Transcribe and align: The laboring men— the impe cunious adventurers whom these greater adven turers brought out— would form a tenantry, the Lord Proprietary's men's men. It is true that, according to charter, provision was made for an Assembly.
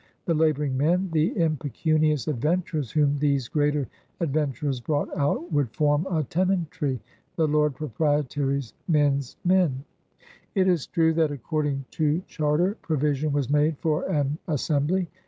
The 0.25 0.33
laboring 0.33 0.75
men— 0.79 1.09
the 1.13 1.29
impe 1.35 1.59
cunious 1.71 2.27
adventurers 2.27 2.89
whom 2.89 3.19
these 3.19 3.47
greater 3.47 3.87
adven 4.19 4.51
turers 4.51 4.83
brought 4.83 5.15
out— 5.15 5.51
would 5.53 5.69
form 5.69 6.07
a 6.09 6.23
tenantry, 6.23 6.99
the 7.35 7.47
Lord 7.47 7.75
Proprietary's 7.75 8.73
men's 8.87 9.37
men. 9.45 9.83
It 10.55 10.67
is 10.67 10.87
true 10.87 11.13
that, 11.13 11.29
according 11.31 11.85
to 11.91 12.23
charter, 12.25 12.77
provision 12.81 13.31
was 13.31 13.51
made 13.51 13.77
for 13.77 14.09
an 14.09 14.39
Assembly. 14.47 15.07